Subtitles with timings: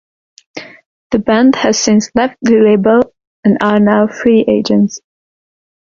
[1.11, 3.13] The band has since left the label
[3.43, 4.99] and are now "free agents".